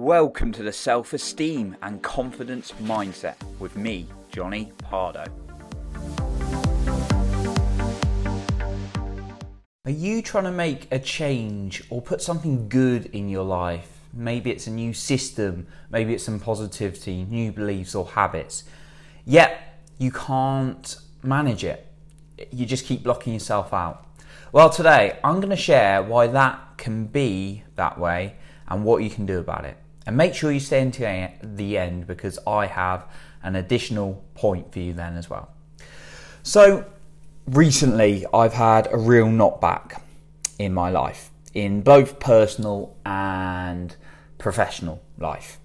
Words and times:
Welcome 0.00 0.52
to 0.52 0.62
the 0.62 0.72
Self 0.72 1.12
Esteem 1.12 1.76
and 1.82 2.00
Confidence 2.00 2.72
Mindset 2.80 3.34
with 3.58 3.76
me, 3.76 4.06
Johnny 4.30 4.70
Pardo. 4.78 5.24
Are 9.84 9.90
you 9.90 10.22
trying 10.22 10.44
to 10.44 10.52
make 10.52 10.86
a 10.92 11.00
change 11.00 11.82
or 11.90 12.00
put 12.00 12.22
something 12.22 12.68
good 12.68 13.06
in 13.06 13.28
your 13.28 13.42
life? 13.42 13.88
Maybe 14.12 14.52
it's 14.52 14.68
a 14.68 14.70
new 14.70 14.94
system, 14.94 15.66
maybe 15.90 16.14
it's 16.14 16.22
some 16.22 16.38
positivity, 16.38 17.24
new 17.24 17.50
beliefs 17.50 17.96
or 17.96 18.06
habits. 18.06 18.62
Yet 19.24 19.80
you 19.98 20.12
can't 20.12 20.96
manage 21.24 21.64
it. 21.64 21.84
You 22.52 22.66
just 22.66 22.86
keep 22.86 23.02
blocking 23.02 23.32
yourself 23.32 23.74
out. 23.74 24.06
Well, 24.52 24.70
today 24.70 25.18
I'm 25.24 25.40
going 25.40 25.50
to 25.50 25.56
share 25.56 26.04
why 26.04 26.28
that 26.28 26.78
can 26.78 27.06
be 27.06 27.64
that 27.74 27.98
way 27.98 28.36
and 28.68 28.84
what 28.84 29.02
you 29.02 29.10
can 29.10 29.26
do 29.26 29.40
about 29.40 29.64
it. 29.64 29.76
And 30.08 30.16
make 30.16 30.34
sure 30.34 30.50
you 30.50 30.58
stay 30.58 30.80
until 30.80 31.28
the 31.42 31.76
end 31.76 32.06
because 32.06 32.38
I 32.46 32.64
have 32.64 33.04
an 33.42 33.56
additional 33.56 34.24
point 34.32 34.72
for 34.72 34.78
you 34.78 34.94
then 34.94 35.18
as 35.18 35.28
well. 35.28 35.50
So, 36.42 36.86
recently 37.46 38.24
I've 38.32 38.54
had 38.54 38.88
a 38.90 38.96
real 38.96 39.26
knockback 39.26 40.00
in 40.58 40.72
my 40.72 40.88
life, 40.88 41.30
in 41.52 41.82
both 41.82 42.20
personal 42.20 42.96
and 43.04 43.94
professional 44.38 45.02
life. 45.18 45.58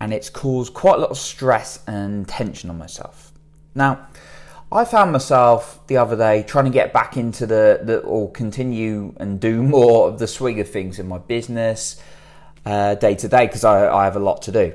And 0.00 0.14
it's 0.14 0.30
caused 0.30 0.72
quite 0.72 0.96
a 0.96 1.00
lot 1.00 1.10
of 1.10 1.18
stress 1.18 1.80
and 1.86 2.26
tension 2.26 2.70
on 2.70 2.78
myself. 2.78 3.32
Now, 3.74 4.08
I 4.72 4.86
found 4.86 5.12
myself 5.12 5.86
the 5.88 5.98
other 5.98 6.16
day 6.16 6.42
trying 6.42 6.64
to 6.64 6.70
get 6.70 6.94
back 6.94 7.18
into 7.18 7.44
the, 7.44 7.80
the 7.82 7.98
or 7.98 8.32
continue 8.32 9.14
and 9.18 9.38
do 9.38 9.62
more 9.76 10.08
of 10.08 10.18
the 10.18 10.26
swing 10.26 10.58
of 10.58 10.70
things 10.70 10.98
in 10.98 11.06
my 11.06 11.18
business 11.18 12.00
uh, 12.66 12.96
day 12.96 13.14
to 13.14 13.28
day 13.28 13.46
because 13.46 13.64
I, 13.64 13.88
I, 13.88 14.04
have 14.04 14.16
a 14.16 14.20
lot 14.20 14.42
to 14.42 14.52
do. 14.52 14.74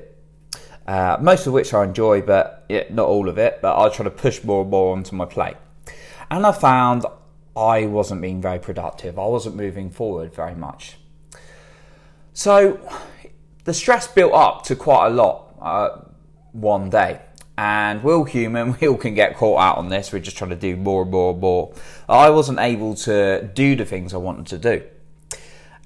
Uh, 0.88 1.18
most 1.22 1.46
of 1.46 1.54
which 1.54 1.74
I 1.74 1.84
enjoy, 1.84 2.22
but 2.22 2.66
yeah, 2.70 2.86
not 2.90 3.08
all 3.08 3.28
of 3.30 3.38
it. 3.38 3.60
But 3.62 3.78
I 3.78 3.90
try 3.90 4.06
to 4.06 4.10
push 4.10 4.44
more 4.44 4.62
and 4.62 4.72
more 4.72 4.96
onto 4.96 5.16
my 5.16 5.26
plate. 5.26 5.58
And 6.32 6.46
I 6.46 6.54
found 6.54 7.06
I 7.56 7.86
wasn't 7.86 8.22
being 8.22 8.42
very 8.42 8.60
productive. 8.60 9.20
I 9.20 9.26
wasn't 9.26 9.58
moving 9.58 9.90
forward 9.90 10.34
very 10.34 10.56
much. 10.56 10.96
So 12.34 12.80
the 13.66 13.74
stress 13.74 14.08
built 14.08 14.34
up 14.34 14.64
to 14.64 14.76
quite 14.76 15.08
a 15.08 15.10
lot 15.10 15.54
uh, 15.62 15.90
one 16.54 16.90
day. 16.90 17.20
And 17.58 18.02
we're 18.02 18.16
all 18.16 18.24
human, 18.24 18.78
we 18.82 18.88
all 18.88 18.98
can 18.98 19.14
get 19.14 19.36
caught 19.36 19.60
out 19.60 19.78
on 19.78 19.90
this. 19.90 20.14
We're 20.14 20.20
just 20.20 20.38
trying 20.38 20.52
to 20.52 20.56
do 20.56 20.78
more 20.78 21.02
and 21.02 21.12
more 21.12 21.34
and 21.34 21.42
more. 21.42 21.74
I 22.08 22.30
wasn't 22.30 22.60
able 22.60 22.96
to 22.96 23.52
do 23.54 23.76
the 23.76 23.86
things 23.86 24.14
I 24.14 24.18
wanted 24.18 24.48
to 24.48 24.58
do. 24.58 24.84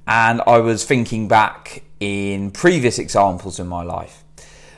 And 0.08 0.42
I 0.45 0.59
was 0.59 0.84
thinking 0.84 1.28
back 1.28 1.84
in 2.00 2.52
previous 2.52 3.00
examples 3.00 3.59
in 3.59 3.67
my 3.67 3.84
life 3.84 4.23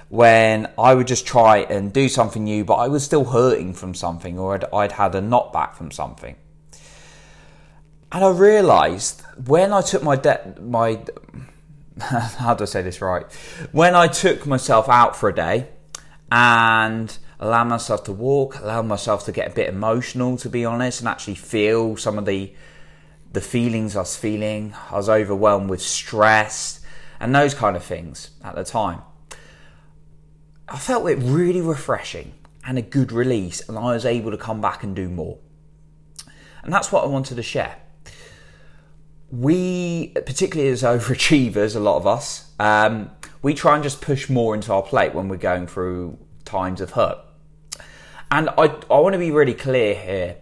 when 0.09 0.69
I 0.77 0.93
would 0.93 1.07
just 1.07 1.27
try 1.27 1.59
and 1.59 1.91
do 1.91 2.07
something 2.07 2.45
new, 2.45 2.63
but 2.63 2.75
I 2.75 2.87
was 2.87 3.03
still 3.03 3.25
hurting 3.25 3.73
from 3.73 3.93
something 3.93 4.39
or 4.39 4.55
I'd, 4.55 4.65
I'd 4.73 4.91
had 4.93 5.15
a 5.15 5.21
knockback 5.21 5.73
from 5.73 5.91
something. 5.91 6.35
And 8.11 8.23
I 8.23 8.29
realised 8.29 9.21
when 9.45 9.73
I 9.73 9.81
took 9.81 10.01
my 10.03 10.15
debt, 10.15 10.63
my 10.63 11.01
how 11.99 12.53
do 12.53 12.63
I 12.63 12.67
say 12.67 12.81
this 12.81 13.01
right? 13.01 13.25
When 13.71 13.95
I 13.95 14.07
took 14.07 14.45
myself 14.45 14.87
out 14.87 15.15
for 15.15 15.27
a 15.29 15.35
day 15.35 15.67
and 16.31 17.17
allowed 17.39 17.65
myself 17.65 18.03
to 18.05 18.13
walk, 18.13 18.59
allowed 18.59 18.85
myself 18.85 19.25
to 19.25 19.31
get 19.31 19.51
a 19.51 19.53
bit 19.53 19.67
emotional, 19.69 20.37
to 20.37 20.49
be 20.49 20.63
honest, 20.63 21.01
and 21.01 21.09
actually 21.09 21.35
feel 21.35 21.97
some 21.97 22.17
of 22.17 22.25
the 22.25 22.53
the 23.33 23.41
feelings 23.41 23.95
I 23.95 23.99
was 23.99 24.15
feeling. 24.15 24.73
I 24.89 24.95
was 24.95 25.09
overwhelmed 25.09 25.69
with 25.69 25.81
stress 25.81 26.81
and 27.19 27.33
those 27.33 27.53
kind 27.53 27.75
of 27.75 27.83
things 27.83 28.31
at 28.43 28.55
the 28.55 28.63
time. 28.63 29.01
I 30.67 30.77
felt 30.77 31.09
it 31.09 31.17
really 31.21 31.61
refreshing 31.61 32.33
and 32.65 32.77
a 32.77 32.81
good 32.81 33.13
release, 33.13 33.67
and 33.69 33.77
I 33.77 33.93
was 33.93 34.05
able 34.05 34.31
to 34.31 34.37
come 34.37 34.59
back 34.59 34.83
and 34.83 34.93
do 34.93 35.07
more. 35.07 35.37
And 36.63 36.73
that's 36.73 36.91
what 36.91 37.05
I 37.05 37.07
wanted 37.07 37.35
to 37.35 37.43
share 37.43 37.77
we, 39.31 40.07
particularly 40.25 40.71
as 40.71 40.83
overachievers, 40.83 41.75
a 41.75 41.79
lot 41.79 41.97
of 41.97 42.07
us, 42.07 42.51
um, 42.59 43.11
we 43.41 43.53
try 43.53 43.75
and 43.75 43.83
just 43.83 44.01
push 44.01 44.29
more 44.29 44.55
into 44.55 44.73
our 44.73 44.81
plate 44.81 45.13
when 45.13 45.27
we're 45.27 45.37
going 45.37 45.67
through 45.67 46.17
times 46.45 46.81
of 46.81 46.91
hurt. 46.91 47.19
And 48.29 48.49
I, 48.49 48.75
I 48.91 48.99
want 48.99 49.13
to 49.13 49.19
be 49.19 49.31
really 49.31 49.53
clear 49.53 49.95
here. 49.95 50.37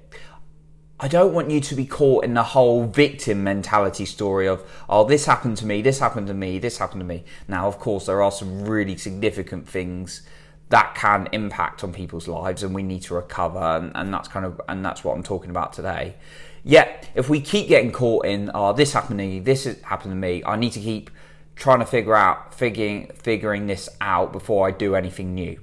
I 0.97 1.09
don't 1.09 1.33
want 1.33 1.51
you 1.51 1.59
to 1.59 1.75
be 1.75 1.85
caught 1.85 2.23
in 2.23 2.35
the 2.35 2.43
whole 2.43 2.85
victim 2.85 3.43
mentality 3.43 4.05
story 4.05 4.47
of, 4.47 4.63
oh, 4.87 5.03
this 5.03 5.25
happened 5.25 5.57
to 5.57 5.65
me, 5.65 5.81
this 5.81 5.99
happened 5.99 6.27
to 6.27 6.33
me, 6.33 6.57
this 6.57 6.77
happened 6.77 7.01
to 7.01 7.05
me. 7.05 7.25
Now, 7.49 7.67
of 7.67 7.79
course, 7.79 8.05
there 8.05 8.21
are 8.21 8.31
some 8.31 8.63
really 8.63 8.95
significant 8.95 9.67
things 9.67 10.21
that 10.69 10.95
can 10.95 11.27
impact 11.33 11.83
on 11.83 11.91
people's 11.91 12.29
lives 12.29 12.63
and 12.63 12.73
we 12.73 12.81
need 12.81 13.01
to 13.03 13.13
recover 13.13 13.59
and, 13.59 13.91
and 13.93 14.13
that's 14.13 14.27
kind 14.27 14.45
of 14.45 14.59
and 14.67 14.83
that's 14.83 15.03
what 15.03 15.15
I'm 15.15 15.21
talking 15.21 15.49
about 15.49 15.73
today. 15.73 16.15
Yet, 16.63 17.09
if 17.13 17.29
we 17.29 17.41
keep 17.41 17.67
getting 17.67 17.91
caught 17.91 18.25
in, 18.25 18.49
oh, 18.53 18.71
this 18.71 18.93
happened 18.93 19.19
to 19.19 19.25
me, 19.25 19.39
this 19.39 19.65
happened 19.81 20.13
to 20.13 20.15
me, 20.15 20.43
I 20.45 20.55
need 20.55 20.71
to 20.71 20.79
keep 20.79 21.11
trying 21.57 21.79
to 21.79 21.85
figure 21.85 22.15
out, 22.15 22.53
figuring, 22.53 23.11
figuring 23.15 23.67
this 23.67 23.89
out 23.99 24.31
before 24.31 24.67
I 24.67 24.71
do 24.71 24.95
anything 24.95 25.35
new. 25.35 25.59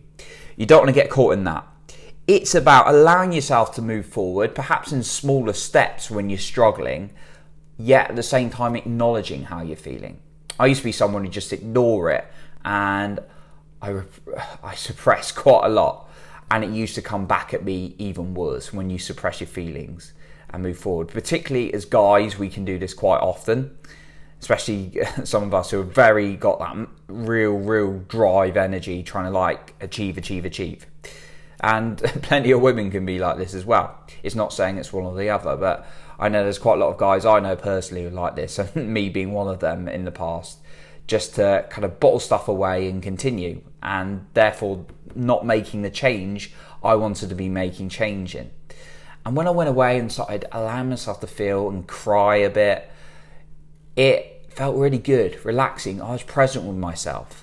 You 0.56 0.66
don't 0.66 0.80
want 0.80 0.88
to 0.90 0.94
get 0.94 1.10
caught 1.10 1.32
in 1.32 1.44
that. 1.44 1.66
It's 2.32 2.54
about 2.54 2.88
allowing 2.88 3.32
yourself 3.32 3.74
to 3.74 3.82
move 3.82 4.06
forward, 4.06 4.54
perhaps 4.54 4.90
in 4.90 5.02
smaller 5.02 5.52
steps 5.52 6.10
when 6.10 6.30
you're 6.30 6.38
struggling, 6.38 7.10
yet 7.76 8.08
at 8.08 8.16
the 8.16 8.22
same 8.22 8.48
time 8.48 8.74
acknowledging 8.74 9.42
how 9.42 9.60
you're 9.60 9.76
feeling. 9.76 10.18
I 10.58 10.64
used 10.64 10.80
to 10.80 10.86
be 10.86 10.92
someone 10.92 11.26
who 11.26 11.30
just 11.30 11.52
ignore 11.52 12.10
it, 12.10 12.26
and 12.64 13.20
I, 13.82 14.00
I 14.62 14.74
suppress 14.76 15.30
quite 15.44 15.66
a 15.66 15.68
lot, 15.68 16.08
and 16.50 16.64
it 16.64 16.70
used 16.70 16.94
to 16.94 17.02
come 17.02 17.26
back 17.26 17.52
at 17.52 17.66
me 17.66 17.94
even 17.98 18.32
worse 18.32 18.72
when 18.72 18.88
you 18.88 18.98
suppress 18.98 19.42
your 19.42 19.48
feelings 19.48 20.14
and 20.48 20.62
move 20.62 20.78
forward. 20.78 21.08
Particularly 21.08 21.74
as 21.74 21.84
guys, 21.84 22.38
we 22.38 22.48
can 22.48 22.64
do 22.64 22.78
this 22.78 22.94
quite 22.94 23.20
often, 23.20 23.76
especially 24.40 24.98
some 25.24 25.42
of 25.42 25.52
us 25.52 25.70
who 25.70 25.76
have 25.80 25.92
very 25.92 26.34
got 26.36 26.60
that 26.60 26.88
real, 27.08 27.58
real 27.58 27.98
drive 28.08 28.56
energy, 28.56 29.02
trying 29.02 29.26
to 29.26 29.30
like 29.30 29.74
achieve, 29.82 30.16
achieve, 30.16 30.46
achieve. 30.46 30.86
And 31.62 31.98
plenty 32.22 32.50
of 32.50 32.60
women 32.60 32.90
can 32.90 33.06
be 33.06 33.18
like 33.18 33.38
this 33.38 33.54
as 33.54 33.64
well. 33.64 33.98
It's 34.22 34.34
not 34.34 34.52
saying 34.52 34.78
it's 34.78 34.92
one 34.92 35.04
or 35.04 35.16
the 35.16 35.30
other, 35.30 35.56
but 35.56 35.86
I 36.18 36.28
know 36.28 36.42
there's 36.42 36.58
quite 36.58 36.74
a 36.74 36.80
lot 36.80 36.90
of 36.90 36.98
guys 36.98 37.24
I 37.24 37.40
know 37.40 37.56
personally 37.56 38.04
who 38.04 38.10
like 38.10 38.36
this, 38.36 38.58
and 38.74 38.92
me 38.92 39.08
being 39.08 39.32
one 39.32 39.48
of 39.48 39.60
them 39.60 39.88
in 39.88 40.04
the 40.04 40.10
past, 40.10 40.58
just 41.06 41.36
to 41.36 41.66
kind 41.70 41.84
of 41.84 42.00
bottle 42.00 42.20
stuff 42.20 42.48
away 42.48 42.88
and 42.88 43.02
continue, 43.02 43.62
and 43.82 44.26
therefore 44.34 44.86
not 45.14 45.44
making 45.46 45.82
the 45.82 45.90
change 45.90 46.52
I 46.82 46.94
wanted 46.94 47.28
to 47.28 47.34
be 47.34 47.48
making 47.48 47.90
change 47.90 48.34
in. 48.34 48.50
And 49.24 49.36
when 49.36 49.46
I 49.46 49.50
went 49.50 49.68
away 49.68 49.98
and 49.98 50.10
started 50.10 50.46
allowing 50.50 50.88
myself 50.88 51.20
to 51.20 51.26
feel 51.26 51.68
and 51.68 51.86
cry 51.86 52.36
a 52.36 52.50
bit, 52.50 52.90
it 53.94 54.46
felt 54.50 54.76
really 54.76 54.98
good, 54.98 55.44
relaxing. 55.44 56.02
I 56.02 56.12
was 56.12 56.22
present 56.22 56.64
with 56.64 56.76
myself. 56.76 57.41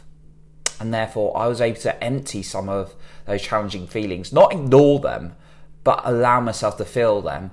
And 0.80 0.94
therefore, 0.94 1.36
I 1.38 1.48
was 1.48 1.60
able 1.60 1.80
to 1.82 2.04
empty 2.04 2.42
some 2.42 2.70
of 2.70 2.96
those 3.26 3.42
challenging 3.42 3.88
feelings, 3.88 4.32
not 4.32 4.54
ignore 4.54 5.00
them, 5.00 5.36
but 5.84 6.02
allow 6.04 6.40
myself 6.40 6.78
to 6.78 6.86
feel 6.86 7.22
them. 7.22 7.52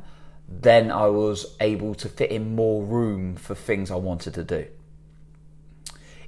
Then 0.48 0.92
I 0.92 1.06
was 1.06 1.56
able 1.60 1.94
to 1.96 2.08
fit 2.08 2.30
in 2.30 2.54
more 2.54 2.84
room 2.84 3.34
for 3.34 3.54
things 3.54 3.90
I 3.90 3.96
wanted 3.96 4.34
to 4.34 4.44
do. 4.44 4.66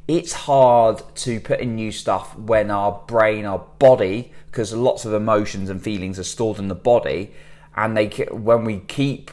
It's 0.08 0.32
hard 0.32 1.02
to 1.16 1.38
put 1.38 1.60
in 1.60 1.76
new 1.76 1.92
stuff 1.92 2.34
when 2.36 2.70
our 2.70 3.02
brain, 3.06 3.44
our 3.44 3.58
body, 3.78 4.32
because 4.46 4.72
lots 4.72 5.04
of 5.04 5.12
emotions 5.12 5.68
and 5.68 5.82
feelings 5.82 6.18
are 6.18 6.24
stored 6.24 6.58
in 6.58 6.68
the 6.68 6.74
body, 6.74 7.32
and 7.76 7.96
they 7.96 8.08
when 8.30 8.64
we 8.64 8.78
keep 8.80 9.30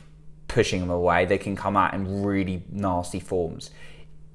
pushing 0.49 0.81
them 0.81 0.89
away, 0.89 1.25
they 1.25 1.37
can 1.37 1.55
come 1.55 1.77
out 1.77 1.93
in 1.93 2.23
really 2.23 2.63
nasty 2.69 3.21
forms. 3.21 3.71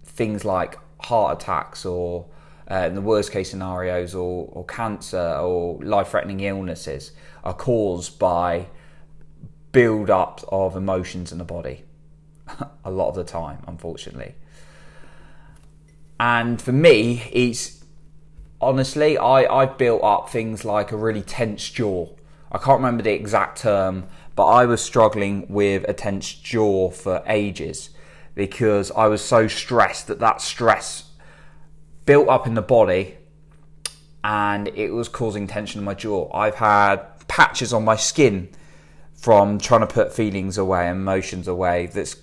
Things 0.03 0.45
like 0.45 0.79
heart 1.03 1.41
attacks, 1.43 1.85
or 1.85 2.27
uh, 2.71 2.87
in 2.87 2.95
the 2.95 3.01
worst 3.01 3.33
case 3.33 3.51
scenarios, 3.51 4.15
or, 4.15 4.49
or 4.53 4.65
cancer, 4.65 5.37
or 5.37 5.83
life-threatening 5.83 6.41
illnesses, 6.41 7.13
are 7.45 7.55
caused 7.55 8.19
by 8.19 8.67
build 9.73 10.11
up 10.11 10.45
of 10.49 10.77
emotions 10.77 11.33
in 11.33 11.39
the 11.39 11.45
body. 11.45 11.85
a 12.85 12.91
lot 12.91 13.09
of 13.09 13.15
the 13.15 13.25
time, 13.25 13.63
unfortunately. 13.67 14.35
And 16.19 16.61
for 16.61 16.73
me, 16.73 17.23
it's 17.33 17.83
honestly, 18.61 19.17
I, 19.17 19.63
I 19.63 19.67
built 19.67 20.03
up 20.03 20.29
things 20.29 20.65
like 20.65 20.93
a 20.93 20.97
really 20.97 21.23
tense 21.23 21.69
jaw 21.69 22.09
I 22.53 22.59
can't 22.59 22.79
remember 22.79 23.03
the 23.03 23.13
exact 23.13 23.59
term, 23.59 24.09
but 24.35 24.47
I 24.47 24.67
was 24.67 24.83
struggling 24.83 25.47
with 25.49 25.85
a 25.89 25.93
tense 25.93 26.33
jaw 26.33 26.91
for 26.91 27.23
ages 27.27 27.91
because 28.35 28.91
I 28.93 29.07
was 29.07 29.23
so 29.25 29.47
stressed 29.47 30.09
that 30.09 30.19
that 30.19 30.41
stress 30.41 31.10
built 32.07 32.29
up 32.29 32.47
in 32.47 32.55
the 32.55 32.63
body 32.63 33.17
and 34.23 34.69
it 34.69 34.91
was 34.91 35.09
causing 35.09 35.47
tension 35.47 35.79
in 35.79 35.85
my 35.85 35.95
jaw. 35.95 36.31
I've 36.35 36.57
had 36.57 36.99
patches 37.29 37.73
on 37.73 37.85
my 37.85 37.97
skin 37.97 38.49
from 39.15 39.59
trying 39.59 39.81
to 39.81 39.87
put 39.87 40.13
feelings 40.13 40.59
away, 40.59 40.89
emotions 40.89 41.47
away. 41.47 41.87
That's 41.87 42.17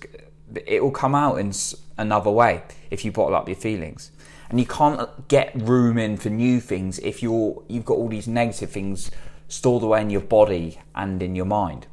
it 0.66 0.82
will 0.82 0.90
come 0.90 1.14
out 1.14 1.36
in 1.36 1.52
another 1.96 2.30
way 2.30 2.62
if 2.90 3.04
you 3.04 3.12
bottle 3.12 3.34
up 3.34 3.48
your 3.48 3.56
feelings. 3.56 4.10
and 4.50 4.58
you 4.58 4.66
can't 4.66 5.28
get 5.28 5.52
room 5.54 5.98
in 5.98 6.16
for 6.16 6.30
new 6.30 6.60
things 6.60 6.98
if 7.00 7.22
you're 7.22 7.62
you've 7.68 7.84
got 7.84 7.94
all 7.94 8.08
these 8.08 8.26
negative 8.26 8.70
things 8.70 9.10
stored 9.48 9.82
away 9.82 10.00
in 10.00 10.10
your 10.10 10.20
body 10.20 10.80
and 10.94 11.22
in 11.22 11.34
your 11.34 11.44
mind. 11.44 11.86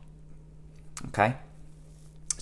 Okay? 1.07 1.35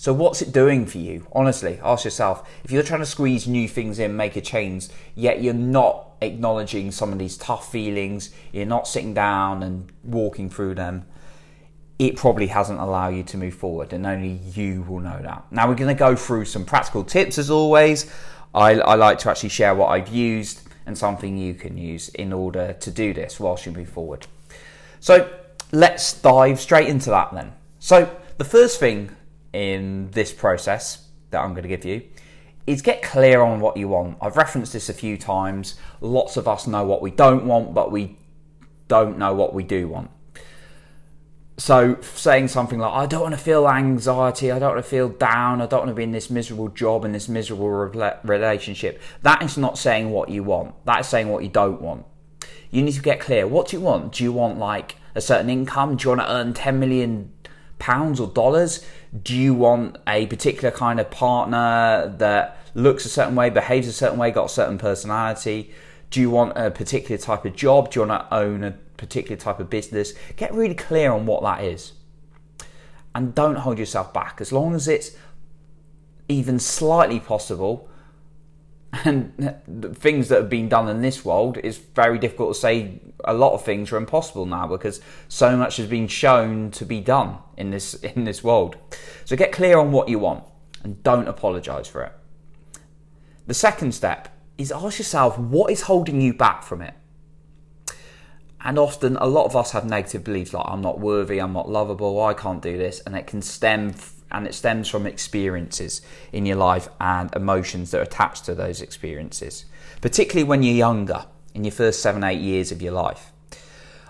So 0.04 0.12
what's 0.12 0.42
it 0.42 0.52
doing 0.52 0.84
for 0.84 0.98
you? 0.98 1.26
Honestly, 1.32 1.80
ask 1.82 2.04
yourself. 2.04 2.46
If 2.62 2.70
you're 2.70 2.82
trying 2.82 3.00
to 3.00 3.06
squeeze 3.06 3.48
new 3.48 3.66
things 3.66 3.98
in, 3.98 4.14
make 4.14 4.36
a 4.36 4.42
change, 4.42 4.88
yet 5.14 5.42
you're 5.42 5.54
not 5.54 6.08
acknowledging 6.20 6.90
some 6.90 7.10
of 7.10 7.18
these 7.18 7.38
tough 7.38 7.72
feelings, 7.72 8.28
you're 8.52 8.66
not 8.66 8.86
sitting 8.86 9.14
down 9.14 9.62
and 9.62 9.90
walking 10.02 10.50
through 10.50 10.74
them, 10.74 11.06
it 11.98 12.16
probably 12.16 12.48
hasn't 12.48 12.80
allowed 12.80 13.14
you 13.14 13.22
to 13.22 13.38
move 13.38 13.54
forward, 13.54 13.94
and 13.94 14.04
only 14.04 14.40
you 14.52 14.82
will 14.82 15.00
know 15.00 15.18
that. 15.22 15.50
Now, 15.50 15.66
we're 15.68 15.74
going 15.74 15.96
to 15.96 15.98
go 15.98 16.14
through 16.14 16.44
some 16.44 16.66
practical 16.66 17.02
tips 17.02 17.38
as 17.38 17.48
always. 17.48 18.12
I, 18.54 18.72
I 18.80 18.96
like 18.96 19.20
to 19.20 19.30
actually 19.30 19.48
share 19.48 19.74
what 19.74 19.86
I've 19.86 20.08
used 20.08 20.68
and 20.84 20.98
something 20.98 21.38
you 21.38 21.54
can 21.54 21.78
use 21.78 22.10
in 22.10 22.30
order 22.30 22.74
to 22.74 22.90
do 22.90 23.14
this 23.14 23.40
whilst 23.40 23.64
you 23.64 23.72
move 23.72 23.88
forward. 23.88 24.26
So, 25.00 25.32
let's 25.72 26.12
dive 26.12 26.60
straight 26.60 26.88
into 26.88 27.08
that 27.08 27.32
then. 27.32 27.54
So, 27.78 28.14
the 28.36 28.44
first 28.44 28.78
thing 28.78 29.16
in 29.54 30.10
this 30.10 30.32
process 30.32 31.08
that 31.30 31.40
I'm 31.40 31.50
going 31.50 31.62
to 31.62 31.68
give 31.68 31.84
you 31.84 32.02
is 32.66 32.82
get 32.82 33.02
clear 33.02 33.40
on 33.40 33.60
what 33.60 33.76
you 33.76 33.88
want. 33.88 34.16
I've 34.20 34.36
referenced 34.36 34.72
this 34.72 34.88
a 34.88 34.94
few 34.94 35.16
times. 35.16 35.76
Lots 36.00 36.36
of 36.36 36.48
us 36.48 36.66
know 36.66 36.84
what 36.84 37.02
we 37.02 37.10
don't 37.10 37.46
want, 37.46 37.74
but 37.74 37.92
we 37.92 38.16
don't 38.88 39.18
know 39.18 39.34
what 39.34 39.54
we 39.54 39.62
do 39.62 39.88
want. 39.88 40.10
So 41.56 42.00
saying 42.00 42.48
something 42.48 42.80
like 42.80 42.92
i 42.92 43.06
don't 43.06 43.22
want 43.22 43.34
to 43.34 43.40
feel 43.40 43.68
anxiety 43.68 44.50
i 44.50 44.58
don't 44.58 44.74
want 44.74 44.84
to 44.84 44.90
feel 44.90 45.08
down 45.08 45.62
i 45.62 45.66
don't 45.66 45.82
want 45.82 45.90
to 45.90 45.94
be 45.94 46.02
in 46.02 46.10
this 46.10 46.28
miserable 46.28 46.66
job 46.66 47.04
and 47.04 47.14
this 47.14 47.28
miserable 47.28 47.70
re- 47.70 48.14
relationship 48.24 49.00
that 49.22 49.40
is 49.40 49.56
not 49.56 49.78
saying 49.78 50.10
what 50.10 50.30
you 50.30 50.42
want. 50.42 50.74
That 50.84 51.00
is 51.00 51.06
saying 51.06 51.28
what 51.28 51.44
you 51.44 51.48
don't 51.48 51.80
want. 51.80 52.06
You 52.72 52.82
need 52.82 52.94
to 52.94 53.02
get 53.02 53.20
clear. 53.20 53.46
What 53.46 53.68
do 53.68 53.76
you 53.76 53.82
want? 53.82 54.14
Do 54.14 54.24
you 54.24 54.32
want 54.32 54.58
like 54.58 54.96
a 55.14 55.20
certain 55.20 55.48
income? 55.48 55.96
Do 55.96 56.02
you 56.02 56.08
want 56.16 56.22
to 56.22 56.32
earn 56.32 56.54
10 56.54 56.80
million 56.80 57.32
pounds 57.78 58.20
or 58.20 58.28
dollars 58.28 58.84
do 59.22 59.34
you 59.34 59.54
want 59.54 59.96
a 60.06 60.26
particular 60.26 60.70
kind 60.70 60.98
of 61.00 61.10
partner 61.10 62.14
that 62.18 62.58
looks 62.74 63.04
a 63.04 63.08
certain 63.08 63.34
way 63.34 63.50
behaves 63.50 63.86
a 63.86 63.92
certain 63.92 64.18
way 64.18 64.30
got 64.30 64.46
a 64.46 64.48
certain 64.48 64.78
personality 64.78 65.72
do 66.10 66.20
you 66.20 66.30
want 66.30 66.52
a 66.56 66.70
particular 66.70 67.18
type 67.18 67.44
of 67.44 67.54
job 67.54 67.90
do 67.90 68.00
you 68.00 68.06
want 68.06 68.28
to 68.28 68.34
own 68.34 68.64
a 68.64 68.74
particular 68.96 69.36
type 69.36 69.60
of 69.60 69.70
business, 69.70 70.14
get 70.36 70.52
really 70.52 70.74
clear 70.74 71.12
on 71.12 71.26
what 71.26 71.42
that 71.42 71.62
is. 71.62 71.92
And 73.14 73.34
don't 73.34 73.56
hold 73.56 73.78
yourself 73.78 74.12
back. 74.12 74.40
As 74.40 74.52
long 74.52 74.74
as 74.74 74.88
it's 74.88 75.12
even 76.28 76.58
slightly 76.58 77.20
possible, 77.20 77.88
and 79.04 79.96
things 79.96 80.28
that 80.28 80.40
have 80.42 80.50
been 80.50 80.68
done 80.68 80.88
in 80.88 81.02
this 81.02 81.24
world, 81.24 81.58
it's 81.62 81.78
very 81.78 82.18
difficult 82.18 82.54
to 82.54 82.60
say 82.60 83.00
a 83.24 83.34
lot 83.34 83.52
of 83.52 83.64
things 83.64 83.90
are 83.92 83.96
impossible 83.96 84.46
now 84.46 84.66
because 84.66 85.00
so 85.28 85.56
much 85.56 85.76
has 85.78 85.86
been 85.86 86.06
shown 86.06 86.70
to 86.72 86.84
be 86.84 87.00
done 87.00 87.38
in 87.56 87.70
this 87.70 87.94
in 88.16 88.24
this 88.24 88.44
world. 88.44 88.76
So 89.24 89.36
get 89.36 89.52
clear 89.52 89.78
on 89.78 89.92
what 89.92 90.08
you 90.08 90.18
want 90.18 90.44
and 90.82 91.02
don't 91.02 91.28
apologize 91.28 91.88
for 91.88 92.02
it. 92.02 92.12
The 93.46 93.54
second 93.54 93.92
step 93.92 94.28
is 94.56 94.70
ask 94.70 94.98
yourself 94.98 95.38
what 95.38 95.72
is 95.72 95.82
holding 95.82 96.20
you 96.20 96.32
back 96.32 96.62
from 96.62 96.80
it. 96.80 96.94
And 98.64 98.78
often, 98.78 99.16
a 99.16 99.26
lot 99.26 99.44
of 99.44 99.54
us 99.54 99.72
have 99.72 99.84
negative 99.84 100.24
beliefs 100.24 100.54
like 100.54 100.64
I'm 100.66 100.80
not 100.80 100.98
worthy, 100.98 101.38
I'm 101.38 101.52
not 101.52 101.68
lovable, 101.68 102.20
I 102.22 102.32
can't 102.32 102.62
do 102.62 102.78
this, 102.78 103.00
and 103.00 103.14
it 103.14 103.26
can 103.26 103.42
stem 103.42 103.94
and 104.32 104.46
it 104.46 104.54
stems 104.54 104.88
from 104.88 105.06
experiences 105.06 106.00
in 106.32 106.46
your 106.46 106.56
life 106.56 106.88
and 106.98 107.32
emotions 107.36 107.90
that 107.90 107.98
are 107.98 108.02
attached 108.02 108.46
to 108.46 108.54
those 108.54 108.80
experiences, 108.80 109.66
particularly 110.00 110.42
when 110.42 110.62
you're 110.62 110.74
younger, 110.74 111.26
in 111.54 111.62
your 111.62 111.72
first 111.72 112.00
seven, 112.00 112.24
eight 112.24 112.40
years 112.40 112.72
of 112.72 112.82
your 112.82 112.92
life. 112.92 113.32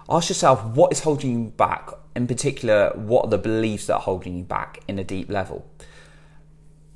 Ask 0.09 0.31
yourself 0.31 0.65
what 0.65 0.93
is 0.93 1.01
holding 1.01 1.31
you 1.33 1.51
back, 1.51 1.91
in 2.15 2.27
particular, 2.27 2.93
what 2.95 3.27
are 3.27 3.31
the 3.31 3.39
beliefs 3.39 3.87
that 3.89 3.97
are 3.97 4.01
holding 4.01 4.39
you 4.39 4.45
back 4.45 4.81
in 4.89 4.99
a 4.99 5.05
deep 5.05 5.29
level. 5.29 5.69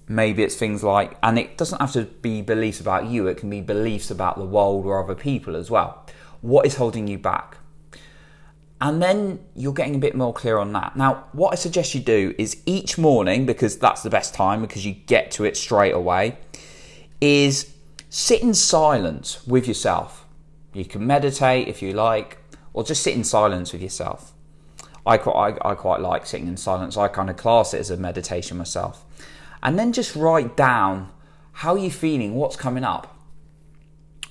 Maybe 0.06 0.42
it's 0.42 0.56
things 0.56 0.82
like, 0.82 1.18
and 1.22 1.38
it 1.38 1.58
doesn't 1.58 1.80
have 1.80 1.92
to 1.92 2.04
be 2.04 2.40
beliefs 2.40 2.80
about 2.80 3.06
you, 3.06 3.26
it 3.26 3.36
can 3.36 3.50
be 3.50 3.60
beliefs 3.60 4.10
about 4.10 4.38
the 4.38 4.44
world 4.44 4.86
or 4.86 5.02
other 5.02 5.16
people 5.16 5.54
as 5.54 5.70
well 5.70 6.06
what 6.40 6.66
is 6.66 6.76
holding 6.76 7.08
you 7.08 7.18
back? 7.18 7.58
And 8.80 9.02
then 9.02 9.40
you're 9.56 9.72
getting 9.72 9.96
a 9.96 9.98
bit 9.98 10.14
more 10.14 10.32
clear 10.32 10.58
on 10.58 10.72
that. 10.72 10.96
Now, 10.96 11.24
what 11.32 11.52
I 11.52 11.56
suggest 11.56 11.94
you 11.94 12.00
do 12.00 12.34
is 12.38 12.62
each 12.64 12.96
morning, 12.96 13.44
because 13.44 13.76
that's 13.76 14.02
the 14.02 14.10
best 14.10 14.34
time 14.34 14.62
because 14.62 14.86
you 14.86 14.92
get 14.92 15.32
to 15.32 15.44
it 15.44 15.56
straight 15.56 15.94
away, 15.94 16.38
is 17.20 17.74
sit 18.08 18.40
in 18.40 18.54
silence 18.54 19.44
with 19.46 19.66
yourself. 19.66 20.26
You 20.72 20.84
can 20.84 21.04
meditate 21.06 21.66
if 21.66 21.82
you 21.82 21.92
like, 21.92 22.38
or 22.72 22.84
just 22.84 23.02
sit 23.02 23.14
in 23.14 23.24
silence 23.24 23.72
with 23.72 23.82
yourself. 23.82 24.32
I 25.04 25.16
quite, 25.16 25.58
I, 25.64 25.70
I 25.70 25.74
quite 25.74 26.00
like 26.00 26.26
sitting 26.26 26.46
in 26.46 26.56
silence. 26.56 26.96
I 26.96 27.08
kind 27.08 27.30
of 27.30 27.36
class 27.36 27.74
it 27.74 27.80
as 27.80 27.90
a 27.90 27.96
meditation 27.96 28.58
myself. 28.58 29.04
And 29.60 29.76
then 29.76 29.92
just 29.92 30.14
write 30.14 30.56
down 30.56 31.10
how 31.52 31.74
you're 31.74 31.90
feeling, 31.90 32.36
what's 32.36 32.54
coming 32.54 32.84
up. 32.84 33.17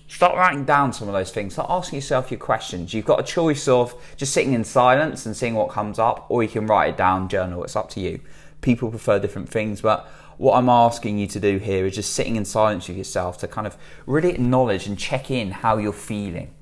Start 0.07 0.35
writing 0.35 0.63
down 0.63 0.93
some 0.93 1.07
of 1.07 1.13
those 1.13 1.31
things. 1.31 1.53
Start 1.53 1.69
asking 1.69 1.97
yourself 1.97 2.31
your 2.31 2.39
questions. 2.39 2.93
You've 2.93 3.05
got 3.05 3.19
a 3.19 3.23
choice 3.23 3.67
of 3.67 3.93
just 4.15 4.33
sitting 4.33 4.53
in 4.53 4.63
silence 4.63 5.25
and 5.25 5.35
seeing 5.35 5.53
what 5.53 5.69
comes 5.69 5.99
up, 5.99 6.25
or 6.29 6.43
you 6.43 6.49
can 6.49 6.65
write 6.65 6.91
it 6.91 6.97
down, 6.97 7.27
journal. 7.27 7.63
It's 7.63 7.75
up 7.75 7.89
to 7.91 7.99
you. 7.99 8.21
People 8.61 8.89
prefer 8.89 9.19
different 9.19 9.49
things, 9.49 9.81
but 9.81 10.09
what 10.37 10.55
I'm 10.55 10.69
asking 10.69 11.17
you 11.17 11.27
to 11.27 11.39
do 11.39 11.57
here 11.57 11.85
is 11.85 11.95
just 11.95 12.13
sitting 12.13 12.35
in 12.35 12.45
silence 12.45 12.87
with 12.87 12.97
yourself 12.97 13.37
to 13.39 13.47
kind 13.47 13.67
of 13.67 13.75
really 14.05 14.29
acknowledge 14.29 14.87
and 14.87 14.97
check 14.97 15.29
in 15.29 15.51
how 15.51 15.77
you're 15.77 15.91
feeling. 15.91 16.53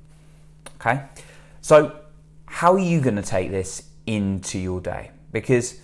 Okay? 0.79 1.03
So, 1.61 1.99
how 2.45 2.73
are 2.73 2.79
you 2.79 3.01
going 3.01 3.17
to 3.17 3.21
take 3.21 3.51
this 3.51 3.83
into 4.07 4.57
your 4.57 4.79
day? 4.81 5.11
Because 5.31 5.79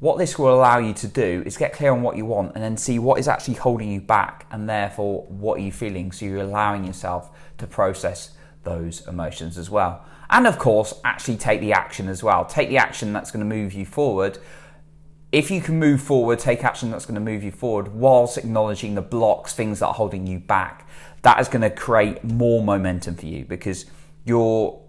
what 0.00 0.16
this 0.16 0.38
will 0.38 0.52
allow 0.52 0.78
you 0.78 0.94
to 0.94 1.06
do 1.06 1.42
is 1.44 1.58
get 1.58 1.74
clear 1.74 1.92
on 1.92 2.00
what 2.00 2.16
you 2.16 2.24
want 2.24 2.52
and 2.54 2.64
then 2.64 2.76
see 2.76 2.98
what 2.98 3.20
is 3.20 3.28
actually 3.28 3.54
holding 3.54 3.92
you 3.92 4.00
back 4.00 4.46
and 4.50 4.68
therefore 4.68 5.24
what 5.28 5.58
are 5.58 5.62
you 5.62 5.70
feeling. 5.70 6.10
So 6.10 6.24
you're 6.24 6.38
allowing 6.38 6.84
yourself 6.84 7.30
to 7.58 7.66
process 7.66 8.30
those 8.64 9.06
emotions 9.06 9.58
as 9.58 9.68
well. 9.68 10.04
And 10.30 10.46
of 10.46 10.58
course, 10.58 10.94
actually 11.04 11.36
take 11.36 11.60
the 11.60 11.74
action 11.74 12.08
as 12.08 12.22
well. 12.22 12.46
Take 12.46 12.70
the 12.70 12.78
action 12.78 13.12
that's 13.12 13.30
going 13.30 13.46
to 13.46 13.54
move 13.54 13.74
you 13.74 13.84
forward. 13.84 14.38
If 15.32 15.50
you 15.50 15.60
can 15.60 15.78
move 15.78 16.00
forward, 16.00 16.38
take 16.38 16.64
action 16.64 16.90
that's 16.90 17.04
going 17.04 17.16
to 17.16 17.20
move 17.20 17.44
you 17.44 17.50
forward 17.52 17.88
whilst 17.88 18.38
acknowledging 18.38 18.94
the 18.94 19.02
blocks, 19.02 19.52
things 19.52 19.80
that 19.80 19.86
are 19.86 19.94
holding 19.94 20.26
you 20.26 20.38
back. 20.38 20.88
That 21.22 21.40
is 21.40 21.48
going 21.48 21.62
to 21.62 21.70
create 21.70 22.24
more 22.24 22.62
momentum 22.62 23.16
for 23.16 23.26
you 23.26 23.44
because 23.44 23.84
you're 24.24 24.80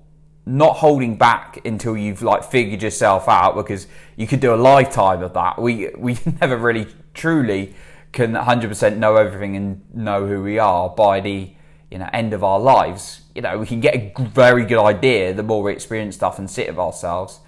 not 0.45 0.77
holding 0.77 1.17
back 1.17 1.63
until 1.65 1.95
you've 1.95 2.21
like 2.21 2.43
figured 2.43 2.81
yourself 2.81 3.27
out 3.27 3.55
because 3.55 3.87
you 4.15 4.25
could 4.27 4.39
do 4.39 4.53
a 4.53 4.55
lifetime 4.55 5.21
of 5.21 5.33
that. 5.33 5.61
We 5.61 5.89
we 5.97 6.17
never 6.39 6.57
really 6.57 6.87
truly 7.13 7.75
can 8.11 8.33
100% 8.33 8.97
know 8.97 9.15
everything 9.15 9.55
and 9.55 9.81
know 9.93 10.27
who 10.27 10.43
we 10.43 10.59
are 10.59 10.89
by 10.89 11.21
the 11.21 11.49
you 11.89 11.97
know 11.97 12.09
end 12.11 12.33
of 12.33 12.43
our 12.43 12.59
lives. 12.59 13.21
You 13.35 13.41
know, 13.41 13.57
we 13.57 13.65
can 13.65 13.79
get 13.79 13.95
a 13.95 14.13
very 14.23 14.65
good 14.65 14.83
idea 14.83 15.33
the 15.33 15.43
more 15.43 15.63
we 15.63 15.71
experience 15.71 16.15
stuff 16.15 16.39
and 16.39 16.49
sit 16.49 16.67
with 16.67 16.79
ourselves. 16.79 17.39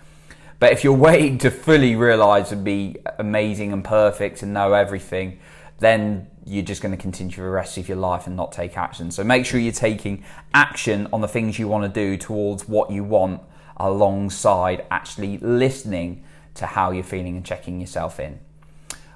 But 0.59 0.71
if 0.71 0.83
you're 0.83 0.93
waiting 1.09 1.37
to 1.39 1.51
fully 1.51 1.95
realize 1.95 2.51
and 2.51 2.63
be 2.63 2.97
amazing 3.17 3.73
and 3.73 3.83
perfect 3.83 4.43
and 4.43 4.53
know 4.53 4.73
everything, 4.73 5.39
then 5.79 6.27
you're 6.45 6.63
just 6.63 6.81
going 6.81 6.95
to 6.95 7.01
continue 7.01 7.33
for 7.33 7.41
the 7.41 7.49
rest 7.49 7.77
of 7.77 7.87
your 7.87 7.97
life 7.97 8.27
and 8.27 8.35
not 8.35 8.51
take 8.51 8.77
action. 8.77 9.11
So 9.11 9.23
make 9.23 9.45
sure 9.45 9.59
you're 9.59 9.71
taking 9.71 10.23
action 10.53 11.07
on 11.13 11.21
the 11.21 11.27
things 11.27 11.57
you 11.57 11.67
want 11.67 11.83
to 11.83 11.89
do 11.89 12.17
towards 12.17 12.67
what 12.67 12.91
you 12.91 13.03
want 13.03 13.41
alongside 13.77 14.85
actually 14.91 15.37
listening 15.39 16.23
to 16.55 16.65
how 16.65 16.91
you're 16.91 17.03
feeling 17.03 17.35
and 17.37 17.45
checking 17.45 17.79
yourself 17.79 18.19
in. 18.19 18.39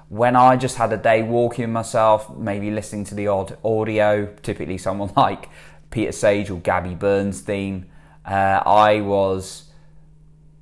When 0.08 0.36
I 0.36 0.56
just 0.56 0.76
had 0.76 0.92
a 0.92 0.96
day 0.96 1.22
walking 1.22 1.70
myself, 1.70 2.34
maybe 2.34 2.70
listening 2.70 3.04
to 3.06 3.14
the 3.14 3.28
odd 3.28 3.58
audio, 3.62 4.34
typically 4.42 4.78
someone 4.78 5.12
like 5.16 5.50
Peter 5.90 6.12
Sage 6.12 6.50
or 6.50 6.58
Gabby 6.60 6.94
Bernstein, 6.94 7.86
uh, 8.24 8.62
I 8.64 9.00
was 9.00 9.64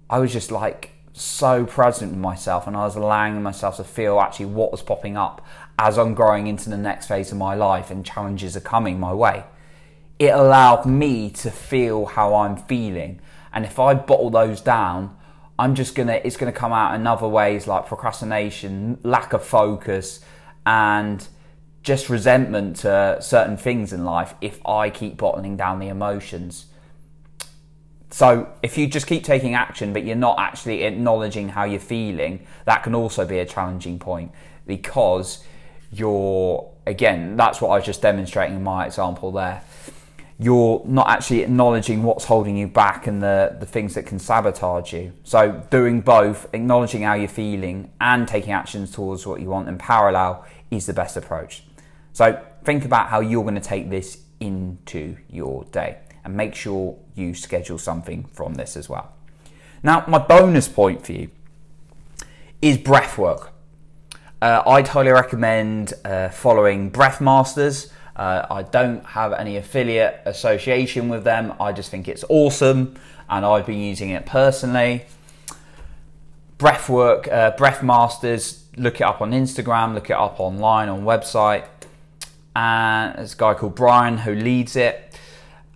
I 0.09 0.19
was 0.19 0.33
just 0.33 0.51
like 0.51 0.91
so 1.17 1.65
present 1.65 2.13
with 2.13 2.21
myself 2.21 2.67
and 2.67 2.77
I 2.77 2.85
was 2.85 2.95
allowing 2.95 3.43
myself 3.43 3.79
to 3.79 3.85
feel 3.85 4.21
actually 4.21 4.47
what 4.47 4.71
was 4.71 4.83
popping 4.83 5.17
up 5.17 5.45
as 5.79 5.99
I'm 5.99 6.15
growing 6.15 6.47
into 6.47 6.69
the 6.69 6.77
next 6.77 7.07
phase 7.07 7.33
of 7.33 7.39
my 7.39 7.55
life 7.55 7.91
and 7.91 8.05
challenges 8.05 8.57
are 8.57 8.61
coming 8.61 9.01
my 9.01 9.15
way. 9.15 9.45
It 10.19 10.35
allowed 10.35 10.85
me 10.85 11.31
to 11.31 11.51
feel 11.51 12.05
how 12.05 12.35
I'm 12.35 12.57
feeling. 12.57 13.21
And 13.53 13.65
if 13.65 13.79
I 13.79 13.95
bottle 13.95 14.29
those 14.29 14.61
down, 14.61 15.17
I'm 15.59 15.75
just 15.75 15.95
gonna, 15.95 16.21
it's 16.23 16.37
gonna 16.37 16.53
come 16.53 16.73
out 16.73 16.95
in 16.95 17.07
other 17.07 17.29
ways 17.29 17.67
like 17.67 17.87
procrastination, 17.87 18.99
lack 19.03 19.33
of 19.33 19.43
focus, 19.43 20.21
and 20.67 21.27
just 21.83 22.11
resentment 22.11 22.77
to 22.77 23.17
certain 23.21 23.57
things 23.57 23.93
in 23.93 24.05
life 24.05 24.35
if 24.43 24.65
I 24.67 24.91
keep 24.91 25.17
bottling 25.17 25.57
down 25.57 25.79
the 25.79 25.89
emotions. 25.89 26.67
So 28.11 28.49
if 28.63 28.79
you 28.79 28.87
just 28.87 29.07
keep 29.07 29.25
taking 29.25 29.55
action, 29.55 29.93
but 29.93 30.05
you're 30.05 30.17
not 30.17 30.39
actually 30.39 30.85
acknowledging 30.85 31.49
how 31.49 31.65
you're 31.65 31.81
feeling, 31.81 32.47
that 32.65 32.83
can 32.83 32.95
also 32.95 33.27
be 33.27 33.39
a 33.39 33.47
challenging 33.47 33.99
point 33.99 34.33
because 34.67 35.45
you're 35.91 36.71
again, 36.87 37.37
that's 37.37 37.61
what 37.61 37.71
I 37.71 37.77
was 37.77 37.85
just 37.85 38.03
demonstrating 38.03 38.57
in 38.57 38.63
my 38.63 38.87
example 38.87 39.33
there. 39.33 39.63
You're 40.39 40.83
not 40.85 41.09
actually 41.09 41.43
acknowledging 41.43 42.03
what's 42.03 42.27
holding 42.27 42.57
you 42.57 42.69
back 42.69 43.07
and 43.07 43.23
the, 43.23 43.57
the 43.59 43.65
things 43.65 43.95
that 43.95 44.05
can 44.05 44.19
sabotage 44.19 44.93
you. 44.93 45.15
So, 45.25 45.67
doing 45.71 46.03
both, 46.03 46.47
acknowledging 46.53 47.03
how 47.03 47.15
you're 47.15 47.27
feeling 47.27 47.91
and 48.01 48.29
taking 48.29 48.53
actions 48.53 48.91
towards 48.91 49.27
what 49.27 49.41
you 49.41 49.49
want 49.49 49.69
in 49.69 49.79
parallel 49.79 50.45
is 50.71 50.85
the 50.85 50.93
best 50.93 51.17
approach. 51.17 51.65
So, 52.13 52.39
think 52.65 52.85
about 52.85 53.09
how 53.09 53.21
you're 53.21 53.45
going 53.45 53.55
to 53.55 53.63
take 53.63 53.89
this 53.89 54.19
into 54.39 55.17
your 55.31 55.65
day 55.73 55.97
and 56.27 56.37
make 56.37 56.57
sure 56.57 56.99
you 57.15 57.35
schedule 57.35 57.79
something 57.79 58.25
from 58.33 58.55
this 58.55 58.77
as 58.77 58.89
well. 58.89 59.13
Now, 59.83 60.05
my 60.09 60.19
bonus 60.19 60.67
point 60.67 61.07
for 61.07 61.13
you 61.13 61.31
is 62.61 62.77
breath 62.77 63.17
work. 63.17 63.53
Uh, 64.43 64.63
I'd 64.67 64.89
highly 64.89 65.13
recommend 65.13 65.93
uh, 66.05 66.29
following 66.31 66.91
Breath 66.91 67.21
Masters. 67.21 67.93
Uh, 68.17 68.45
I 68.51 68.65
don't 68.65 69.07
have 69.07 69.33
any 69.35 69.57
affiliate 69.57 70.21
association 70.25 71.09
with 71.09 71.23
them. 71.23 71.55
I 71.61 71.71
just 71.73 71.93
think 71.93 72.09
it's 72.09 72.25
awesome, 72.29 72.97
and 73.31 73.47
I've 73.47 73.65
been 73.65 73.81
using 73.81 74.11
it 74.11 74.27
personally. 74.27 75.07
Breathwork, 76.59 77.33
uh, 77.33 77.53
Breath 77.53 77.85
Masters. 77.85 78.65
Look 78.77 78.97
it 78.97 79.05
up 79.05 79.21
on 79.21 79.31
Instagram. 79.31 79.95
Look 79.95 80.11
it 80.11 80.17
up 80.17 80.41
online 80.41 80.89
on 80.89 81.03
website. 81.03 81.67
And 82.57 83.17
there's 83.17 83.35
a 83.35 83.37
guy 83.37 83.55
called 83.55 83.75
Brian 83.75 84.17
who 84.19 84.35
leads 84.35 84.77
it, 84.77 85.06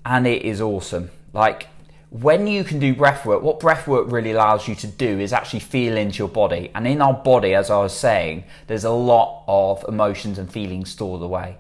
and 0.05 0.27
it 0.27 0.43
is 0.43 0.61
awesome. 0.61 1.11
Like 1.33 1.69
when 2.11 2.47
you 2.49 2.65
can 2.65 2.81
do 2.81 2.95
breath 2.95 3.25
work, 3.25 3.43
what 3.43 3.61
breath 3.61 3.87
work 3.87 4.11
really 4.11 4.33
allows 4.33 4.67
you 4.67 4.75
to 4.77 4.87
do 4.87 5.21
is 5.21 5.33
actually 5.33 5.61
feel 5.61 5.97
into 5.97 6.19
your 6.19 6.29
body. 6.29 6.71
And 6.75 6.87
in 6.87 7.01
our 7.01 7.15
body, 7.15 7.55
as 7.55 7.71
I 7.71 7.79
was 7.79 7.97
saying, 7.97 8.45
there's 8.67 8.85
a 8.85 8.91
lot 8.91 9.45
of 9.47 9.85
emotions 9.89 10.39
and 10.39 10.51
feelings 10.51 10.91
stored 10.91 11.23
away. 11.23 11.59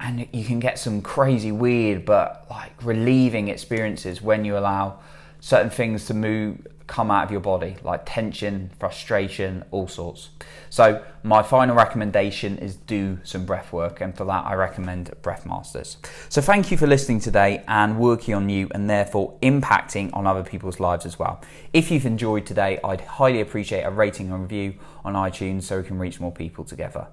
And 0.00 0.26
you 0.32 0.44
can 0.44 0.60
get 0.60 0.78
some 0.78 1.02
crazy, 1.02 1.52
weird, 1.52 2.06
but 2.06 2.46
like 2.48 2.72
relieving 2.82 3.48
experiences 3.48 4.22
when 4.22 4.46
you 4.46 4.56
allow 4.56 4.98
certain 5.40 5.68
things 5.68 6.06
to 6.06 6.14
move 6.14 6.66
come 6.90 7.08
out 7.08 7.22
of 7.22 7.30
your 7.30 7.40
body, 7.40 7.76
like 7.84 8.02
tension, 8.04 8.68
frustration, 8.80 9.64
all 9.70 9.86
sorts. 9.86 10.30
So, 10.70 11.04
my 11.22 11.40
final 11.40 11.76
recommendation 11.76 12.58
is 12.58 12.74
do 12.74 13.20
some 13.22 13.46
breath 13.46 13.72
work, 13.72 14.00
and 14.00 14.14
for 14.14 14.24
that, 14.24 14.44
I 14.44 14.54
recommend 14.54 15.08
Breath 15.22 15.46
Masters. 15.46 15.98
So, 16.28 16.42
thank 16.42 16.72
you 16.72 16.76
for 16.76 16.88
listening 16.88 17.20
today 17.20 17.62
and 17.68 17.96
working 17.98 18.34
on 18.34 18.48
you 18.48 18.68
and 18.74 18.90
therefore 18.90 19.38
impacting 19.40 20.10
on 20.14 20.26
other 20.26 20.42
people's 20.42 20.80
lives 20.80 21.06
as 21.06 21.16
well. 21.16 21.40
If 21.72 21.92
you've 21.92 22.06
enjoyed 22.06 22.44
today, 22.44 22.80
I'd 22.82 23.02
highly 23.02 23.40
appreciate 23.40 23.82
a 23.82 23.90
rating 23.90 24.32
and 24.32 24.42
review 24.42 24.74
on 25.04 25.14
iTunes 25.14 25.62
so 25.62 25.78
we 25.78 25.84
can 25.84 25.98
reach 25.98 26.18
more 26.18 26.32
people 26.32 26.64
together. 26.64 27.06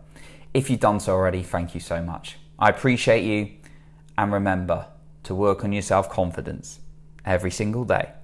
If 0.56 0.72
you've 0.72 0.80
done 0.80 1.00
so 1.00 1.14
already, 1.14 1.44
thank 1.44 1.76
you 1.76 1.80
so 1.80 2.02
much. 2.02 2.38
I 2.58 2.70
appreciate 2.70 3.24
you, 3.24 3.52
and 4.18 4.34
remember 4.34 4.88
to 5.26 5.36
work 5.36 5.64
on 5.64 5.72
your 5.72 5.84
self 5.84 6.10
confidence 6.10 6.80
every 7.24 7.52
single 7.52 7.86
day. 7.86 8.17